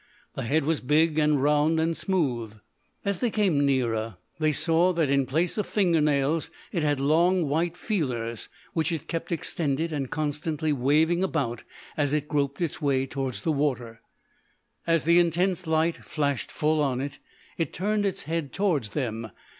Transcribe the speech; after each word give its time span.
The 0.33 0.41
head 0.41 0.65
was 0.65 0.81
big 0.81 1.19
and 1.19 1.39
round 1.43 1.79
and 1.79 1.95
smooth. 1.95 2.57
As 3.05 3.19
they 3.19 3.29
came 3.29 3.63
nearer 3.63 4.17
they 4.39 4.51
saw 4.51 4.93
that 4.93 5.11
in 5.11 5.27
place 5.27 5.59
of 5.59 5.67
fingernails 5.67 6.49
it 6.71 6.81
had 6.81 6.99
long 6.99 7.45
white 7.47 7.77
feelers 7.77 8.49
which 8.73 8.91
it 8.91 9.07
kept 9.07 9.31
extended 9.31 9.93
and 9.93 10.09
constantly 10.09 10.73
waving 10.73 11.23
about 11.23 11.63
as 11.95 12.13
it 12.13 12.27
groped 12.27 12.61
its 12.61 12.81
way 12.81 13.05
towards 13.05 13.41
the 13.43 13.51
water. 13.51 14.01
As 14.87 15.03
the 15.03 15.19
intense 15.19 15.67
light 15.67 15.97
flashed 15.97 16.51
full 16.51 16.81
on 16.81 16.99
it, 16.99 17.19
it 17.59 17.71
turned 17.71 18.03
its 18.03 18.23
head 18.23 18.51
towards 18.51 18.93
them. 18.93 19.29